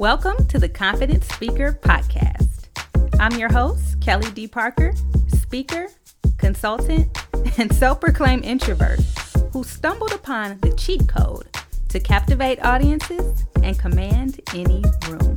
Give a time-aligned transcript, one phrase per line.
[0.00, 2.68] Welcome to the Confident Speaker Podcast.
[3.20, 4.48] I'm your host, Kelly D.
[4.48, 4.94] Parker,
[5.28, 5.88] speaker,
[6.38, 7.14] consultant,
[7.58, 9.00] and self proclaimed introvert
[9.52, 11.54] who stumbled upon the cheat code
[11.90, 15.36] to captivate audiences and command any room.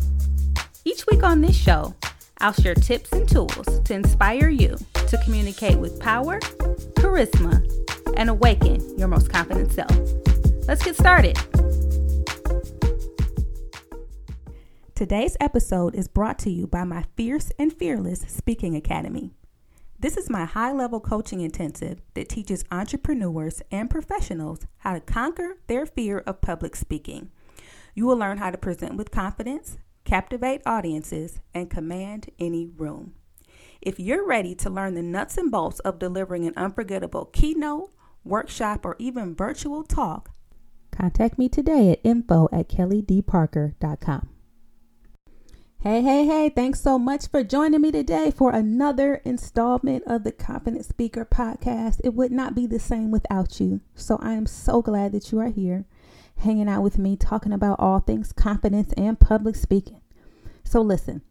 [0.86, 1.94] Each week on this show,
[2.38, 4.78] I'll share tips and tools to inspire you
[5.08, 6.40] to communicate with power,
[6.96, 7.70] charisma,
[8.16, 9.92] and awaken your most confident self.
[10.70, 11.38] Let's get started.
[14.96, 19.32] Today's episode is brought to you by my Fierce and Fearless Speaking Academy.
[20.00, 25.58] This is my high level coaching intensive that teaches entrepreneurs and professionals how to conquer
[25.66, 27.32] their fear of public speaking.
[27.96, 33.16] You will learn how to present with confidence, captivate audiences, and command any room.
[33.82, 37.90] If you're ready to learn the nuts and bolts of delivering an unforgettable keynote,
[38.24, 40.30] workshop, or even virtual talk,
[40.92, 44.30] contact me today at info at kellydparker.com.
[45.84, 50.32] Hey, hey, hey, thanks so much for joining me today for another installment of the
[50.32, 52.00] Confident Speaker Podcast.
[52.06, 53.82] It would not be the same without you.
[53.94, 55.84] So I am so glad that you are here
[56.38, 60.00] hanging out with me, talking about all things confidence and public speaking.
[60.64, 61.22] So listen,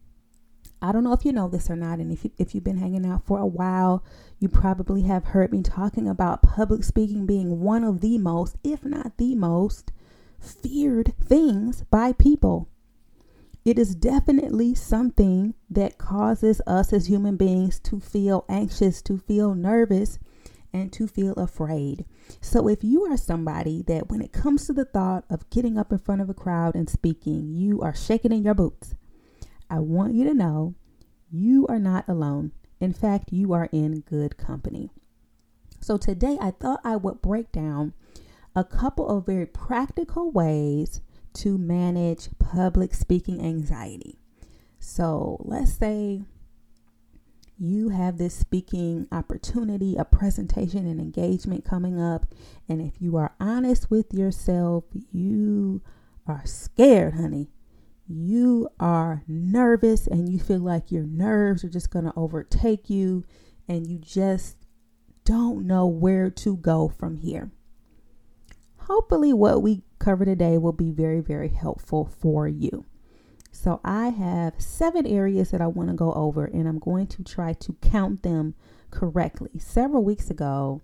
[0.83, 2.77] I don't know if you know this or not, and if, you, if you've been
[2.77, 4.05] hanging out for a while,
[4.37, 8.85] you probably have heard me talking about public speaking being one of the most, if
[8.85, 9.91] not the most,
[10.39, 12.69] feared things by people.
[13.65, 19.55] It is definitely something that causes us as human beings to feel anxious, to feel
[19.55, 20.19] nervous,
[20.73, 22.03] and to feel afraid.
[22.41, 25.93] So, if you are somebody that when it comes to the thought of getting up
[25.93, 28.95] in front of a crowd and speaking, you are shaking in your boots,
[29.69, 30.75] I want you to know
[31.31, 32.51] you are not alone.
[32.81, 34.89] In fact, you are in good company.
[35.79, 37.93] So, today I thought I would break down
[38.55, 40.99] a couple of very practical ways
[41.33, 44.19] to manage public speaking anxiety.
[44.79, 46.23] So let's say
[47.57, 52.25] you have this speaking opportunity, a presentation, an engagement coming up.
[52.67, 55.81] And if you are honest with yourself, you
[56.27, 57.49] are scared, honey.
[58.07, 63.23] You are nervous and you feel like your nerves are just going to overtake you
[63.67, 64.57] and you just
[65.23, 67.51] don't know where to go from here.
[68.87, 72.85] Hopefully, what we cover today will be very, very helpful for you.
[73.51, 77.23] So, I have seven areas that I want to go over, and I'm going to
[77.23, 78.55] try to count them
[78.91, 79.51] correctly.
[79.57, 80.81] Several weeks ago,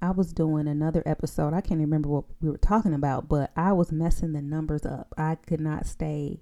[0.00, 1.52] I was doing another episode.
[1.52, 5.12] I can't remember what we were talking about, but I was messing the numbers up.
[5.18, 6.40] I could not stay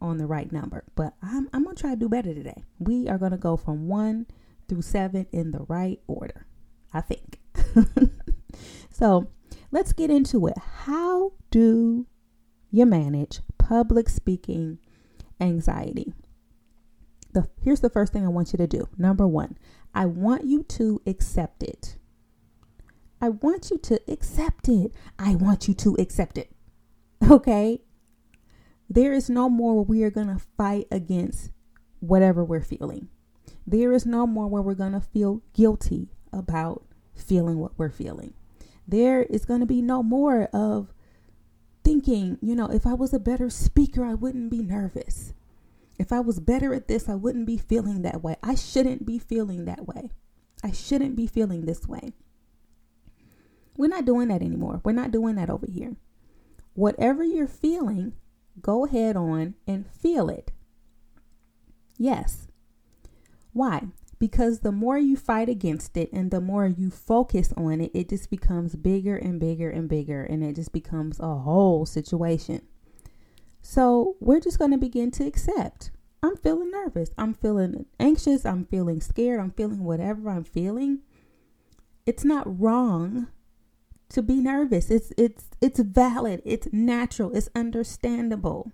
[0.00, 2.62] on the right number, but I'm, I'm going to try to do better today.
[2.78, 4.26] We are going to go from one
[4.68, 6.46] through seven in the right order,
[6.92, 7.40] I think.
[8.90, 9.28] so,
[9.74, 10.56] let's get into it.
[10.84, 12.06] How do
[12.70, 14.78] you manage public speaking
[15.40, 16.14] anxiety?
[17.32, 18.88] The, here's the first thing I want you to do.
[18.96, 19.58] Number one,
[19.92, 21.96] I want you to accept it.
[23.20, 24.92] I want you to accept it.
[25.18, 26.50] I want you to accept it.
[27.30, 27.80] Okay?
[28.88, 31.50] There is no more we are going to fight against
[32.00, 33.08] whatever we're feeling.
[33.66, 38.34] There is no more where we're going to feel guilty about feeling what we're feeling
[38.86, 40.92] there is going to be no more of
[41.82, 45.34] thinking, you know, if I was a better speaker, I wouldn't be nervous.
[45.98, 48.36] If I was better at this, I wouldn't be feeling that way.
[48.42, 50.10] I shouldn't be feeling that way.
[50.62, 52.14] I shouldn't be feeling this way.
[53.76, 54.80] We're not doing that anymore.
[54.84, 55.96] We're not doing that over here.
[56.74, 58.14] Whatever you're feeling,
[58.60, 60.52] go ahead on and feel it.
[61.98, 62.48] Yes.
[63.52, 63.88] Why?
[64.24, 68.08] Because the more you fight against it and the more you focus on it, it
[68.08, 72.62] just becomes bigger and bigger and bigger, and it just becomes a whole situation.
[73.60, 75.90] So, we're just going to begin to accept.
[76.22, 77.10] I'm feeling nervous.
[77.18, 78.46] I'm feeling anxious.
[78.46, 79.40] I'm feeling scared.
[79.40, 81.00] I'm feeling whatever I'm feeling.
[82.06, 83.26] It's not wrong
[84.08, 84.90] to be nervous.
[84.90, 86.40] It's it's it's valid.
[86.46, 87.36] It's natural.
[87.36, 88.72] It's understandable.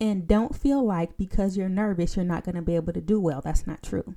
[0.00, 3.18] And don't feel like because you're nervous, you're not going to be able to do
[3.18, 3.40] well.
[3.40, 4.14] That's not true.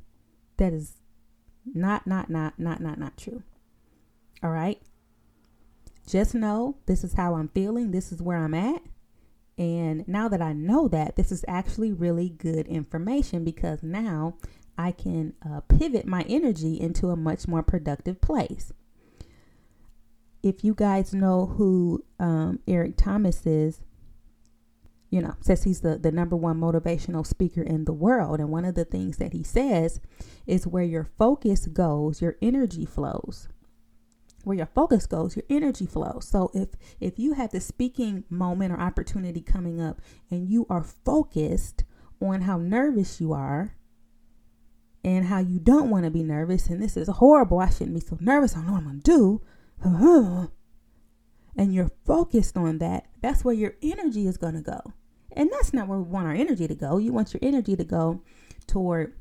[0.57, 0.97] That is
[1.73, 3.43] not, not, not, not, not, not true.
[4.43, 4.81] All right.
[6.07, 7.91] Just know this is how I'm feeling.
[7.91, 8.81] This is where I'm at.
[9.57, 14.35] And now that I know that, this is actually really good information because now
[14.77, 18.71] I can uh, pivot my energy into a much more productive place.
[20.41, 23.81] If you guys know who um, Eric Thomas is,
[25.09, 28.39] you know, says he's the, the number one motivational speaker in the world.
[28.39, 29.99] And one of the things that he says
[30.45, 33.47] is where your focus goes, your energy flows.
[34.43, 36.27] where your focus goes, your energy flows.
[36.27, 36.69] So if
[36.99, 40.01] if you have the speaking moment or opportunity coming up
[40.31, 41.83] and you are focused
[42.21, 43.75] on how nervous you are
[45.03, 48.01] and how you don't want to be nervous and this is horrible, I shouldn't be
[48.01, 48.53] so nervous.
[48.55, 49.41] I don't know what I'm to
[49.83, 50.51] do.
[51.55, 54.93] and you're focused on that, that's where your energy is going to go.
[55.31, 56.97] And that's not where we want our energy to go.
[56.97, 58.21] You want your energy to go
[58.67, 59.13] toward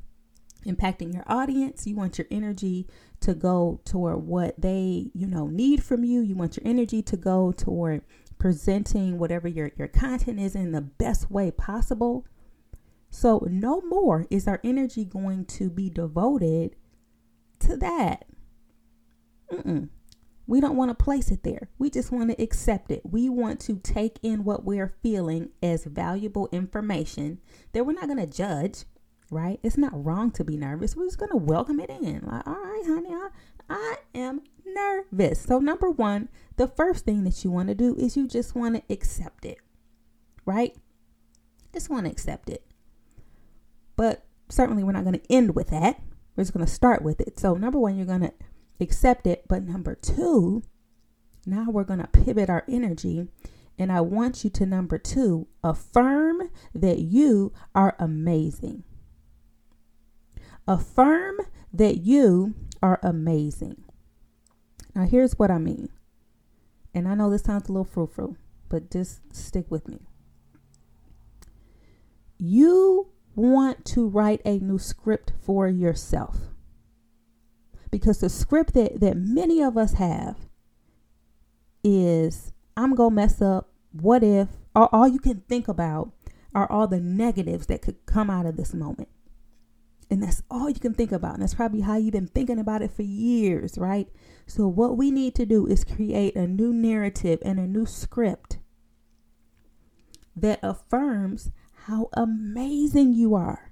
[0.65, 1.85] impacting your audience.
[1.87, 2.87] You want your energy
[3.21, 6.21] to go toward what they, you know, need from you.
[6.21, 8.01] You want your energy to go toward
[8.37, 12.25] presenting whatever your, your content is in the best way possible.
[13.11, 16.75] So, no more is our energy going to be devoted
[17.59, 18.25] to that.
[19.51, 19.89] Mm-mm.
[20.49, 21.69] We don't want to place it there.
[21.77, 23.01] We just want to accept it.
[23.03, 27.39] We want to take in what we're feeling as valuable information
[27.71, 28.85] that we're not going to judge
[29.31, 29.59] right?
[29.61, 30.95] It's not wrong to be nervous.
[30.95, 32.23] We're just going to welcome it in.
[32.25, 33.29] Like, all right, honey, I,
[33.69, 35.41] I am nervous.
[35.41, 38.75] So, number one, the first thing that you want to do is you just want
[38.75, 39.59] to accept it,
[40.45, 40.75] right?
[41.73, 42.65] Just want to accept it.
[43.95, 46.01] But certainly, we're not going to end with that.
[46.35, 47.39] We're just going to start with it.
[47.39, 48.33] So, number one, you're going to
[48.79, 49.45] accept it.
[49.47, 50.63] But number two,
[51.45, 53.27] now we're going to pivot our energy.
[53.77, 58.83] And I want you to, number two, affirm that you are amazing.
[60.67, 61.37] Affirm
[61.73, 63.83] that you are amazing.
[64.95, 65.89] Now, here's what I mean.
[66.93, 68.35] And I know this sounds a little frou frou,
[68.67, 69.99] but just stick with me.
[72.37, 76.37] You want to write a new script for yourself.
[77.91, 80.37] Because the script that, that many of us have
[81.83, 83.69] is I'm going to mess up.
[83.91, 84.49] What if?
[84.75, 86.11] All, all you can think about
[86.53, 89.09] are all the negatives that could come out of this moment.
[90.09, 91.35] And that's all you can think about.
[91.35, 94.07] And that's probably how you've been thinking about it for years, right?
[94.47, 98.57] So, what we need to do is create a new narrative and a new script
[100.35, 101.51] that affirms
[101.85, 103.68] how amazing you are.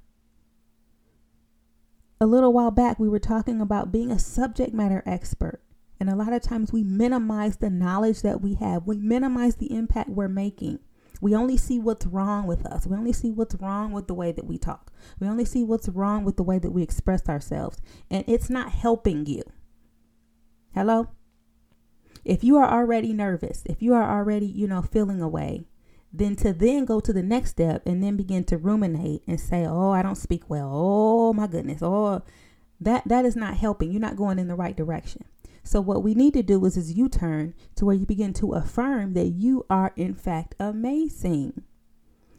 [2.20, 5.62] A little while back, we were talking about being a subject matter expert.
[6.00, 9.74] And a lot of times we minimize the knowledge that we have, we minimize the
[9.74, 10.80] impact we're making.
[11.20, 12.86] We only see what's wrong with us.
[12.86, 14.92] We only see what's wrong with the way that we talk.
[15.20, 17.80] We only see what's wrong with the way that we express ourselves.
[18.12, 19.42] And it's not helping you.
[20.76, 21.10] Hello?
[22.24, 25.66] If you are already nervous, if you are already, you know, feeling away,
[26.12, 29.66] then to then go to the next step and then begin to ruminate and say,
[29.66, 30.70] "Oh, I don't speak well.
[30.72, 31.82] Oh, my goodness.
[31.82, 32.22] Oh,
[32.80, 33.92] that that is not helping.
[33.92, 35.26] You're not going in the right direction."
[35.64, 38.54] So what we need to do is is you turn to where you begin to
[38.54, 41.62] affirm that you are in fact amazing.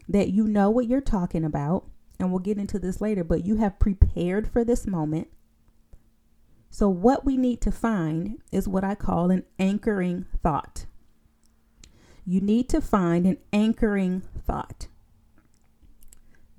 [0.07, 1.85] That you know what you're talking about,
[2.19, 5.27] and we'll get into this later, but you have prepared for this moment.
[6.71, 10.87] So what we need to find is what I call an anchoring thought.
[12.29, 14.87] You need to find an anchoring thought.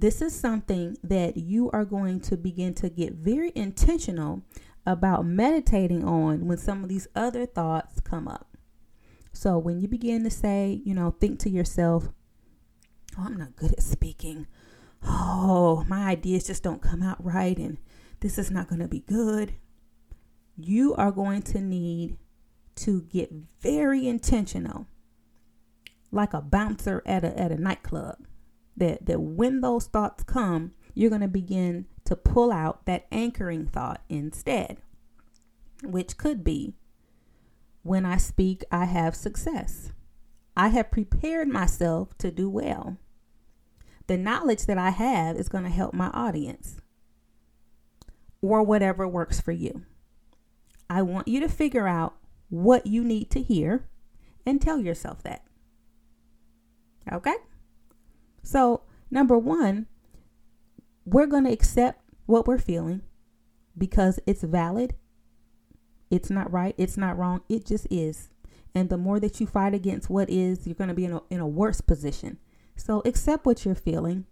[0.01, 4.43] This is something that you are going to begin to get very intentional
[4.85, 8.57] about meditating on when some of these other thoughts come up.
[9.33, 12.09] So when you begin to say, you know, think to yourself,
[13.17, 14.49] oh, I'm not good at speaking.
[15.05, 17.79] Oh, my ideas just don't come out right and
[18.19, 19.53] this is not going to be good.
[20.57, 22.17] You are going to need
[22.75, 23.31] to get
[23.61, 24.89] very intentional,
[26.13, 28.17] like a bouncer at a, at a nightclub.
[28.77, 33.67] That, that when those thoughts come, you're going to begin to pull out that anchoring
[33.67, 34.79] thought instead,
[35.83, 36.75] which could be
[37.83, 39.93] when I speak, I have success.
[40.57, 42.99] I have prepared myself to do well.
[44.07, 46.77] The knowledge that I have is going to help my audience
[48.43, 49.85] or whatever works for you.
[50.89, 52.17] I want you to figure out
[52.49, 53.89] what you need to hear
[54.45, 55.45] and tell yourself that.
[57.13, 57.35] Okay?
[58.43, 59.87] So, number one,
[61.05, 63.03] we're going to accept what we're feeling
[63.77, 64.95] because it's valid.
[66.11, 66.75] It's not right.
[66.79, 67.43] It's not wrong.
[67.49, 68.31] It just is.
[68.75, 71.23] And the more that you fight against what is, you're going to be in a,
[71.31, 72.39] in a worse position.
[72.77, 74.27] So accept what you're feeling.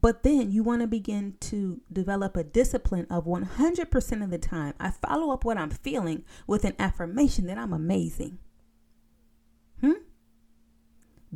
[0.00, 4.74] But then you want to begin to develop a discipline of 100% of the time.
[4.78, 8.38] I follow up what I'm feeling with an affirmation that I'm amazing.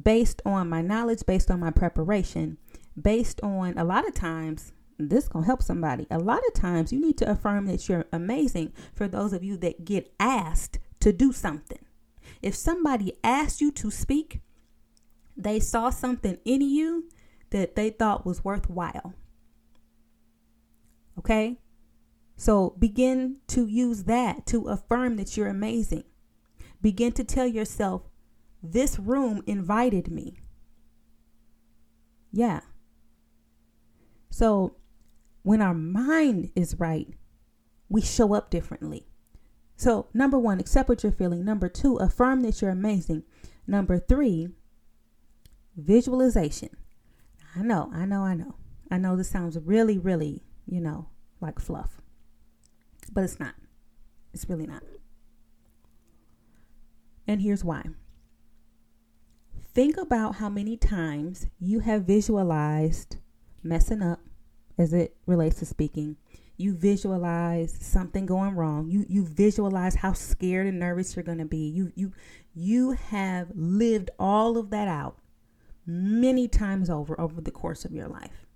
[0.00, 2.59] Based on my knowledge, based on my preparation,
[3.00, 6.07] based on a lot of times this gonna help somebody.
[6.11, 9.57] A lot of times you need to affirm that you're amazing for those of you
[9.59, 11.78] that get asked to do something.
[12.42, 14.40] If somebody asked you to speak
[15.42, 17.09] they saw something in you
[17.50, 19.14] that they thought was worthwhile.
[21.19, 21.59] Okay?
[22.37, 26.04] So begin to use that to affirm that you're amazing.
[26.80, 28.02] Begin to tell yourself,
[28.62, 30.37] this room invited me.
[32.33, 32.61] Yeah.
[34.31, 34.76] So
[35.43, 37.09] when our mind is right,
[37.88, 39.07] we show up differently.
[39.76, 41.43] So, number one, accept what you're feeling.
[41.45, 43.23] Number two, affirm that you're amazing.
[43.67, 44.49] Number three,
[45.76, 46.69] visualization.
[47.57, 48.57] I know, I know, I know.
[48.90, 51.09] I know this sounds really, really, you know,
[51.40, 52.02] like fluff,
[53.12, 53.55] but it's not.
[54.35, 54.83] It's really not.
[57.26, 57.85] And here's why.
[59.73, 63.19] Think about how many times you have visualized
[63.62, 64.19] messing up
[64.77, 66.17] as it relates to speaking.
[66.57, 68.91] You visualize something going wrong.
[68.91, 71.69] You you visualize how scared and nervous you're going to be.
[71.69, 72.12] You you
[72.53, 75.19] you have lived all of that out
[75.87, 78.47] many times over over the course of your life.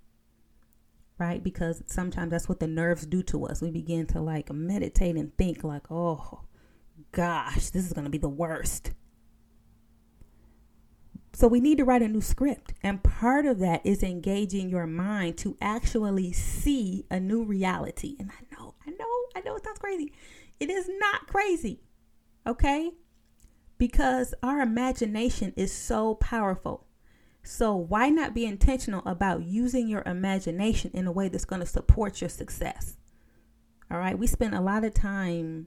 [1.17, 1.45] Right?
[1.45, 3.63] Because sometimes that's what the nerves do to us.
[3.63, 6.41] We begin to like meditate and think like, "Oh,
[7.13, 8.91] gosh, this is going to be the worst."
[11.35, 12.75] So we need to write a new script.
[12.83, 18.15] And part of that is engaging your mind to actually see a new reality.
[18.21, 20.13] And I know, I know, I know it sounds crazy.
[20.61, 21.81] It is not crazy.
[22.47, 22.93] Okay?
[23.79, 26.87] Because our imagination is so powerful.
[27.43, 31.67] So why not be intentional about using your imagination in a way that's going to
[31.67, 32.97] support your success?
[33.91, 34.17] All right?
[34.17, 35.67] We spend a lot of time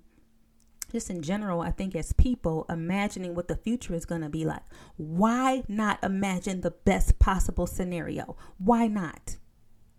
[0.91, 4.45] just in general, I think as people, imagining what the future is going to be
[4.45, 4.63] like.
[4.95, 8.37] Why not imagine the best possible scenario?
[8.57, 9.37] Why not?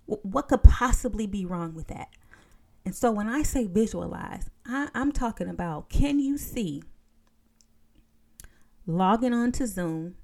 [0.07, 2.09] What could possibly be wrong with that?
[2.87, 6.83] And so when I say visualize, I, am talking about can you see
[8.87, 10.15] logging on to Zoom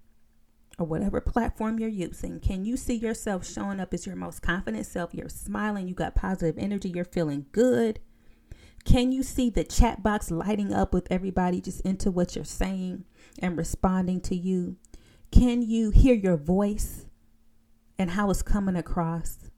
[0.78, 2.40] or whatever platform you're using?
[2.40, 5.12] Can you see yourself showing up as your most confident self?
[5.12, 8.00] You're smiling, you got positive energy, you're feeling good
[8.84, 13.04] can you see the chat box lighting up with everybody just into what you're saying
[13.38, 14.76] and responding to you?
[15.30, 17.06] Can you hear your voice
[17.98, 19.50] and how it's coming across?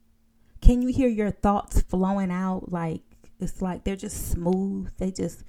[0.61, 3.01] Can you hear your thoughts flowing out like
[3.39, 4.89] it's like they're just smooth?
[4.97, 5.43] They just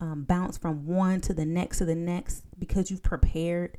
[0.00, 3.78] um, bounce from one to the next to the next because you've prepared.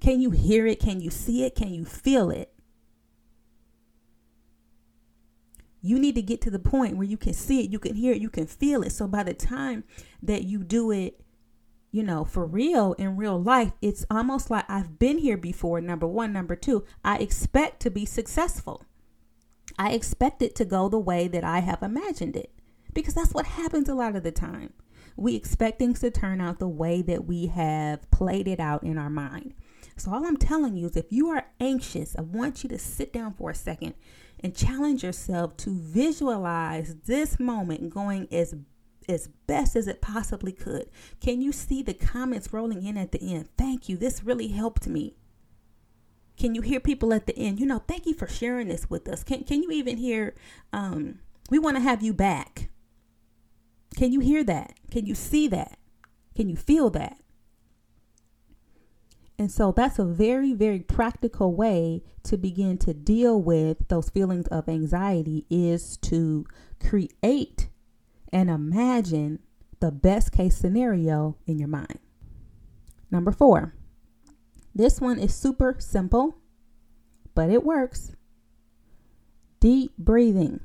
[0.00, 0.80] Can you hear it?
[0.80, 1.54] Can you see it?
[1.54, 2.52] Can you feel it?
[5.82, 8.12] You need to get to the point where you can see it, you can hear
[8.12, 8.92] it, you can feel it.
[8.92, 9.84] So by the time
[10.22, 11.20] that you do it,
[11.90, 15.80] you know, for real in real life, it's almost like I've been here before.
[15.80, 16.32] Number one.
[16.32, 18.84] Number two, I expect to be successful.
[19.78, 22.52] I expect it to go the way that I have imagined it
[22.94, 24.72] because that's what happens a lot of the time.
[25.16, 28.96] We expect things to turn out the way that we have played it out in
[28.96, 29.54] our mind.
[30.02, 33.12] So, all I'm telling you is if you are anxious, I want you to sit
[33.12, 33.94] down for a second
[34.40, 38.52] and challenge yourself to visualize this moment going as
[39.08, 40.90] as best as it possibly could.
[41.20, 43.48] Can you see the comments rolling in at the end?
[43.56, 43.96] Thank you.
[43.96, 45.14] This really helped me.
[46.36, 47.60] Can you hear people at the end?
[47.60, 49.22] You know, thank you for sharing this with us.
[49.22, 50.34] Can can you even hear
[50.72, 52.70] um we want to have you back?
[53.96, 54.74] Can you hear that?
[54.90, 55.78] Can you see that?
[56.34, 57.21] Can you feel that?
[59.42, 64.46] And so that's a very, very practical way to begin to deal with those feelings
[64.46, 66.46] of anxiety is to
[66.78, 67.68] create
[68.32, 69.40] and imagine
[69.80, 71.98] the best case scenario in your mind.
[73.10, 73.74] Number four,
[74.76, 76.38] this one is super simple,
[77.34, 78.12] but it works.
[79.58, 80.60] Deep breathing.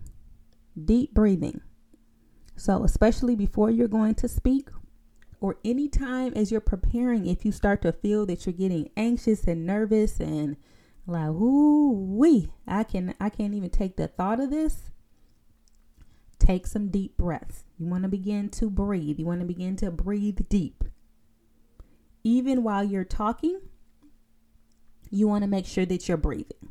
[0.85, 1.61] Deep breathing.
[2.55, 4.69] So, especially before you're going to speak
[5.39, 9.65] or anytime as you're preparing, if you start to feel that you're getting anxious and
[9.65, 10.57] nervous and
[11.05, 14.91] like, ooh wee, I can I can't even take the thought of this.
[16.39, 17.63] Take some deep breaths.
[17.77, 19.19] You want to begin to breathe.
[19.19, 20.83] You want to begin to breathe deep.
[22.23, 23.61] Even while you're talking,
[25.09, 26.69] you want to make sure that you're breathing,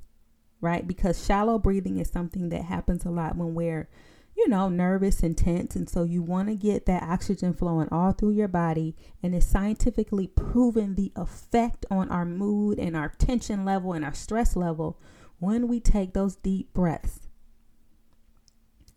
[0.60, 0.86] right?
[0.86, 3.88] Because shallow breathing is something that happens a lot when we're
[4.36, 5.74] you know, nervous and tense.
[5.76, 8.94] And so you want to get that oxygen flowing all through your body.
[9.22, 14.14] And it's scientifically proven the effect on our mood and our tension level and our
[14.14, 15.00] stress level
[15.38, 17.28] when we take those deep breaths.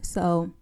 [0.02, 0.54] So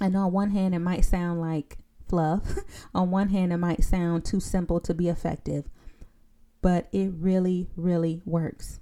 [0.00, 1.78] I know on one hand, it might sound like
[2.08, 2.42] fluff.
[2.94, 5.68] on one hand, it might sound too simple to be effective,
[6.62, 8.80] but it really, really works.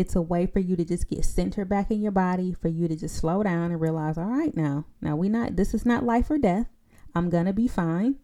[0.00, 2.88] It's a way for you to just get centered back in your body, for you
[2.88, 6.06] to just slow down and realize, all right, now, now we not, this is not
[6.06, 6.68] life or death.
[7.14, 8.16] I'm going to be fine.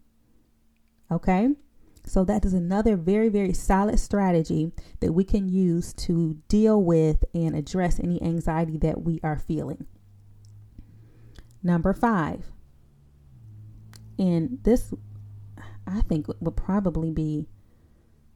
[1.13, 1.51] Okay.
[2.07, 7.23] So that is another very, very solid strategy that we can use to deal with
[7.35, 9.85] and address any anxiety that we are feeling.
[11.63, 12.53] Number five,
[14.19, 14.95] and this
[15.87, 17.49] I think would probably be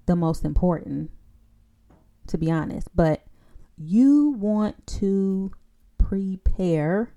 [0.04, 1.10] the most important,
[2.26, 3.24] to be honest, but
[3.82, 5.50] you want to
[5.96, 7.14] prepare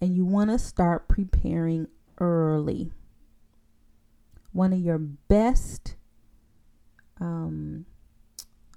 [0.00, 1.88] and you want to start preparing
[2.20, 2.92] early.
[4.52, 5.96] One of your best,
[7.20, 7.86] um,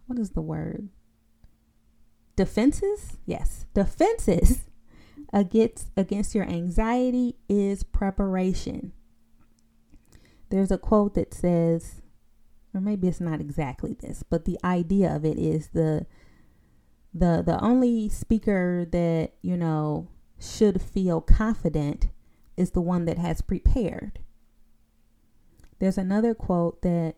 [0.07, 0.89] what is the word?
[2.35, 3.17] Defenses?
[3.27, 4.61] Yes, defenses
[5.33, 8.91] against against your anxiety is preparation.
[10.49, 12.01] There's a quote that says,
[12.73, 16.07] or maybe it's not exactly this, but the idea of it is the
[17.19, 20.07] the the only speaker that, you know,
[20.39, 22.07] should feel confident
[22.55, 24.19] is the one that has prepared.
[25.79, 27.15] There's another quote that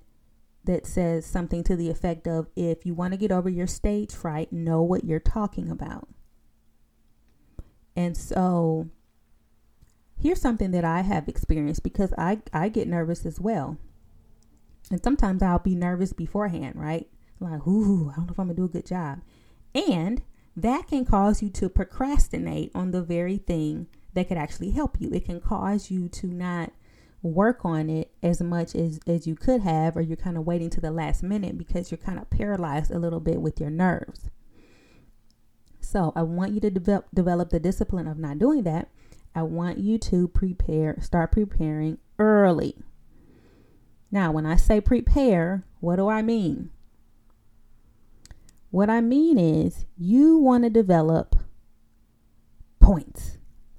[0.65, 4.13] that says something to the effect of if you want to get over your stage
[4.13, 6.07] fright, know what you're talking about.
[7.95, 8.89] And so
[10.21, 13.77] here's something that I have experienced because I, I get nervous as well.
[14.91, 17.07] And sometimes I'll be nervous beforehand, right?
[17.39, 19.21] Like, ooh, I don't know if I'm gonna do a good job.
[19.73, 20.21] And
[20.55, 25.11] that can cause you to procrastinate on the very thing that could actually help you.
[25.11, 26.71] It can cause you to not
[27.21, 30.69] work on it as much as, as you could have, or you're kind of waiting
[30.71, 34.29] to the last minute because you're kind of paralyzed a little bit with your nerves.
[35.81, 38.89] So I want you to develop develop the discipline of not doing that.
[39.35, 42.75] I want you to prepare, start preparing early.
[44.11, 46.71] Now, when I say prepare, what do I mean?
[48.71, 51.35] What I mean is you want to develop
[52.79, 53.37] points,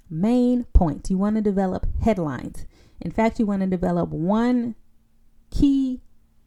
[0.08, 1.10] main points.
[1.10, 2.66] You want to develop headlines.
[3.00, 4.74] In fact, you want to develop one
[5.50, 6.02] key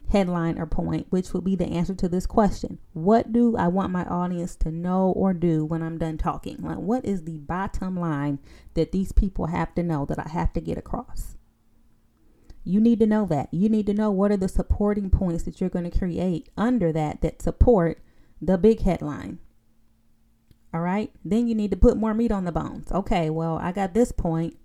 [0.10, 2.80] headline or point, which will be the answer to this question.
[2.94, 6.58] What do I want my audience to know or do when I'm done talking?
[6.62, 8.40] Like, what is the bottom line
[8.76, 11.38] that these people have to know that I have to get across?
[12.64, 13.54] You need to know that.
[13.54, 16.92] You need to know what are the supporting points that you're going to create under
[16.94, 18.02] that that support
[18.46, 19.40] the big headline.
[20.74, 21.12] All right.
[21.24, 22.92] Then you need to put more meat on the bones.
[22.92, 24.58] Okay, well, I got this point.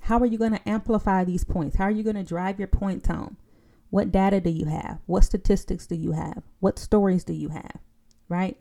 [0.00, 1.76] How are you going to amplify these points?
[1.76, 3.36] How are you going to drive your points home?
[3.90, 4.98] What data do you have?
[5.06, 6.42] What statistics do you have?
[6.60, 7.78] What stories do you have?
[8.28, 8.58] Right?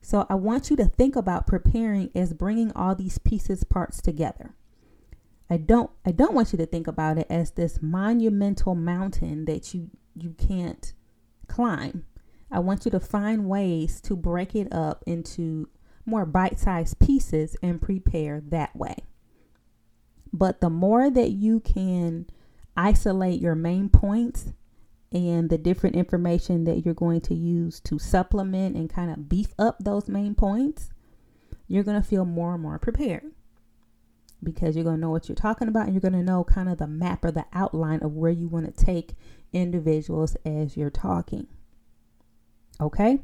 [0.00, 4.54] So I want you to think about preparing as bringing all these pieces parts together.
[5.48, 9.74] I don't I don't want you to think about it as this monumental mountain that
[9.74, 10.92] you you can't
[11.48, 12.04] climb.
[12.54, 15.68] I want you to find ways to break it up into
[16.06, 18.96] more bite-sized pieces and prepare that way.
[20.32, 22.26] But the more that you can
[22.76, 24.52] isolate your main points
[25.10, 29.52] and the different information that you're going to use to supplement and kind of beef
[29.58, 30.90] up those main points,
[31.66, 33.32] you're going to feel more and more prepared
[34.44, 36.68] because you're going to know what you're talking about and you're going to know kind
[36.68, 39.14] of the map or the outline of where you want to take
[39.52, 41.48] individuals as you're talking.
[42.80, 43.20] Okay?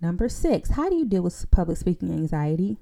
[0.00, 2.76] Number six, how do you deal with public speaking anxiety?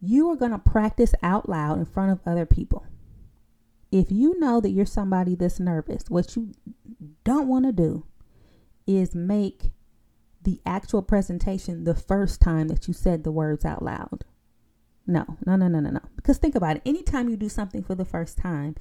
[0.00, 2.84] You are going to practice out loud in front of other people
[3.90, 6.52] if you know that you're somebody that's nervous, what you
[7.24, 8.04] don't want to do
[8.86, 9.70] is make
[10.42, 14.24] the actual presentation the first time that you said the words out loud.
[15.06, 16.00] No, no, no, no, no, no.
[16.16, 16.82] Because think about it.
[16.84, 18.74] Anytime you do something for the first time,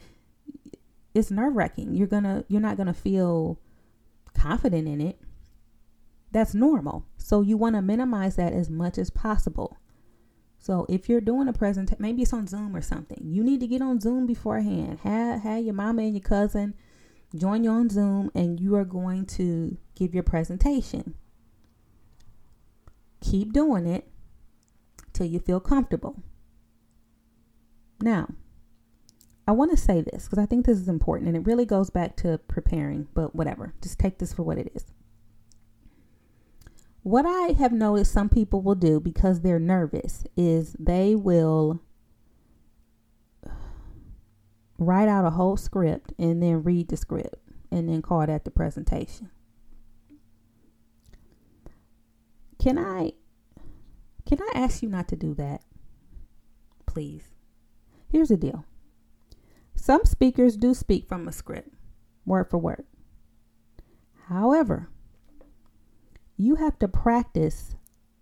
[1.13, 1.95] it's nerve wracking.
[1.95, 3.59] You're gonna you're not gonna feel
[4.35, 5.19] confident in it.
[6.31, 7.05] That's normal.
[7.17, 9.77] So you want to minimize that as much as possible.
[10.59, 13.19] So if you're doing a presentation, maybe it's on Zoom or something.
[13.23, 14.99] You need to get on Zoom beforehand.
[15.03, 16.73] Have have your mama and your cousin
[17.37, 21.15] join you on Zoom, and you are going to give your presentation.
[23.21, 24.07] Keep doing it
[25.13, 26.21] till you feel comfortable.
[28.01, 28.29] Now,
[29.47, 31.89] I want to say this because I think this is important and it really goes
[31.89, 33.73] back to preparing, but whatever.
[33.81, 34.85] Just take this for what it is.
[37.03, 41.79] What I have noticed some people will do because they're nervous is they will
[44.79, 47.35] write out a whole script and then read the script
[47.71, 49.29] and then call that the presentation.
[52.57, 53.13] Can I
[54.25, 55.61] can I ask you not to do that?
[56.87, 57.35] Please.
[58.11, 58.65] Here's the deal.
[59.85, 61.69] Some speakers do speak from a script,
[62.25, 62.85] word for word.
[64.29, 64.89] However,
[66.37, 67.75] you have to practice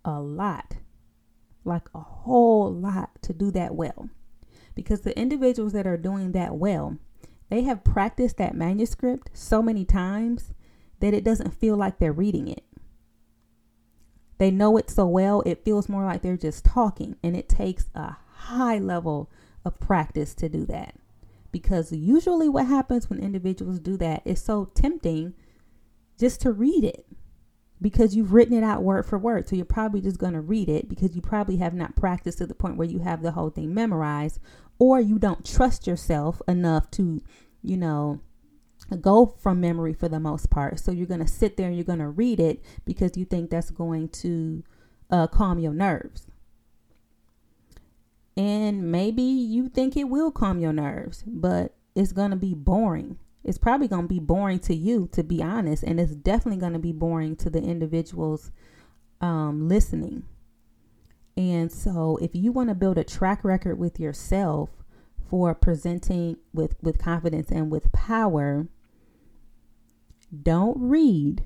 [0.03, 0.75] a lot,
[1.63, 4.09] like a whole lot to do that well.
[4.75, 6.97] Because the individuals that are doing that well,
[7.49, 10.51] they have practiced that manuscript so many times
[10.99, 12.65] that it doesn't feel like they're reading it.
[14.37, 17.15] They know it so well, it feels more like they're just talking.
[17.23, 19.31] And it takes a high level
[19.63, 20.95] of practice to do that.
[21.53, 25.35] Because usually, what happens when individuals do that is so tempting
[26.19, 27.05] just to read it
[27.81, 29.47] because you've written it out word for word.
[29.47, 32.47] So you're probably just going to read it because you probably have not practiced to
[32.47, 34.39] the point where you have the whole thing memorized,
[34.79, 37.21] or you don't trust yourself enough to,
[37.61, 38.19] you know,
[39.01, 40.79] go from memory for the most part.
[40.79, 43.49] So you're going to sit there and you're going to read it because you think
[43.49, 44.63] that's going to
[45.11, 46.27] uh, calm your nerves.
[48.35, 53.19] And maybe you think it will calm your nerves, but it's going to be boring.
[53.43, 55.83] It's probably going to be boring to you, to be honest.
[55.83, 58.51] And it's definitely going to be boring to the individuals
[59.21, 60.23] um, listening.
[61.35, 64.69] And so, if you want to build a track record with yourself
[65.29, 68.67] for presenting with, with confidence and with power,
[70.41, 71.43] don't read.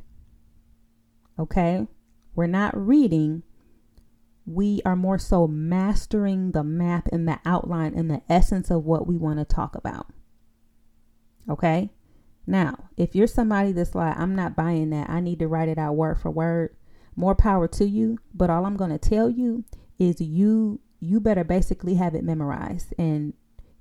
[1.39, 1.87] Okay?
[2.35, 3.43] We're not reading.
[4.47, 9.05] We are more so mastering the map and the outline and the essence of what
[9.05, 10.07] we want to talk about.
[11.49, 11.91] Okay?
[12.47, 15.77] Now, if you're somebody that's like, I'm not buying that, I need to write it
[15.77, 16.75] out word for word,
[17.15, 18.19] more power to you.
[18.33, 19.65] But all I'm going to tell you
[19.99, 23.33] is you you better basically have it memorized and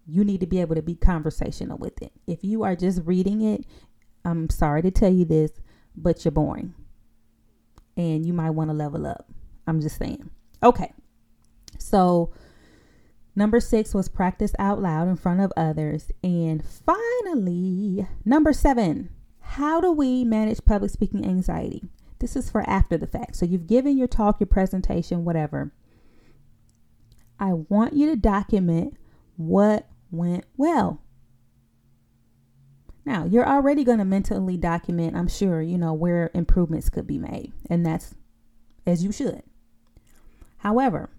[0.07, 2.12] you need to be able to be conversational with it.
[2.26, 3.64] If you are just reading it,
[4.24, 5.50] I'm sorry to tell you this,
[5.96, 6.74] but you're boring.
[7.96, 9.31] And you might want to level up.
[9.66, 10.31] I'm just saying.
[10.66, 10.92] Okay.
[11.79, 12.33] So,
[13.37, 16.11] number six was practice out loud in front of others.
[16.24, 21.85] And finally, number seven, how do we manage public speaking anxiety?
[22.18, 23.37] This is for after the fact.
[23.37, 25.72] So, you've given your talk, your presentation, whatever.
[27.38, 28.96] I want you to document
[29.37, 31.00] what went well.
[33.05, 37.18] Now, you're already going to mentally document, I'm sure, you know, where improvements could be
[37.18, 38.16] made, and that's
[38.85, 39.44] as you should.
[40.59, 41.11] However,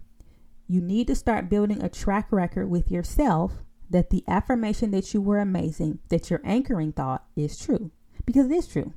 [0.66, 5.20] you need to start building a track record with yourself that the affirmation that you
[5.20, 7.90] were amazing, that your anchoring thought is true,
[8.26, 8.92] because it is true.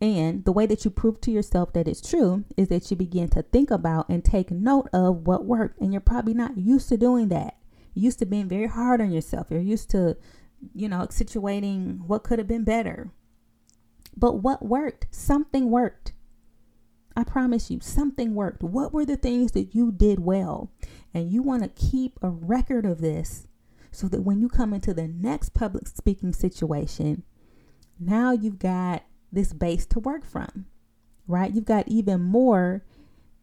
[0.00, 3.28] And the way that you prove to yourself that it's true is that you begin
[3.30, 5.80] to think about and take note of what worked.
[5.80, 7.56] And you're probably not used to doing that.
[7.94, 9.46] You're used to being very hard on yourself.
[9.50, 10.16] You're used to,
[10.74, 13.12] you know, situating what could have been better.
[14.16, 15.06] But what worked?
[15.10, 16.12] Something worked.
[17.16, 18.62] I promise you, something worked.
[18.62, 20.70] What were the things that you did well?
[21.12, 23.46] And you want to keep a record of this
[23.92, 27.22] so that when you come into the next public speaking situation,
[28.00, 30.66] now you've got this base to work from,
[31.28, 31.54] right?
[31.54, 32.84] You've got even more,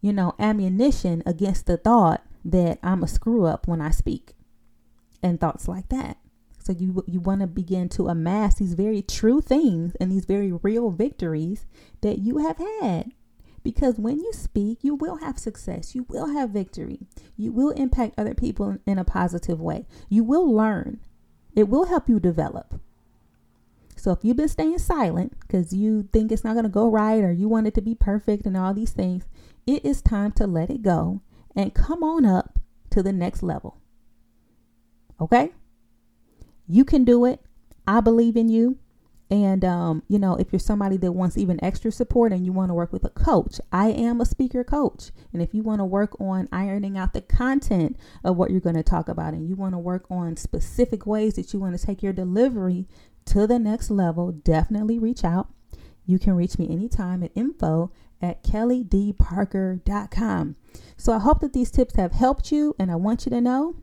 [0.01, 4.33] you know, ammunition against the thought that I'm a screw up when I speak
[5.23, 6.17] and thoughts like that.
[6.59, 10.51] So you you want to begin to amass these very true things and these very
[10.51, 11.65] real victories
[12.01, 13.13] that you have had.
[13.63, 15.93] Because when you speak, you will have success.
[15.93, 16.99] You will have victory.
[17.37, 19.85] You will impact other people in a positive way.
[20.09, 20.99] You will learn.
[21.55, 22.79] It will help you develop.
[23.95, 27.23] So if you've been staying silent because you think it's not going to go right
[27.23, 29.25] or you want it to be perfect and all these things,
[29.67, 31.21] it is time to let it go
[31.55, 32.57] and come on up
[32.89, 33.77] to the next level.
[35.19, 35.51] Okay?
[36.67, 37.41] You can do it.
[37.85, 38.79] I believe in you.
[39.31, 42.69] And, um, you know, if you're somebody that wants even extra support and you want
[42.69, 45.11] to work with a coach, I am a speaker coach.
[45.31, 48.75] And if you want to work on ironing out the content of what you're going
[48.75, 51.85] to talk about and you want to work on specific ways that you want to
[51.85, 52.89] take your delivery
[53.23, 55.47] to the next level, definitely reach out.
[56.05, 57.89] You can reach me anytime at info
[58.21, 60.55] at kellydparker.com.
[60.97, 63.77] So I hope that these tips have helped you, and I want you to know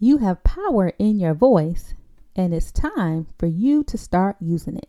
[0.00, 1.94] you have power in your voice,
[2.38, 4.88] and it's time for you to start using it.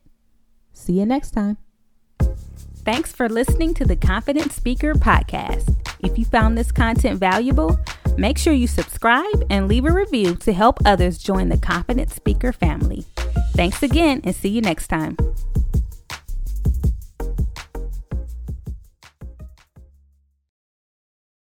[0.71, 1.57] See you next time.
[2.85, 5.75] Thanks for listening to the Confident Speaker Podcast.
[5.99, 7.77] If you found this content valuable,
[8.17, 12.53] make sure you subscribe and leave a review to help others join the Confident Speaker
[12.53, 13.05] family.
[13.53, 15.17] Thanks again and see you next time.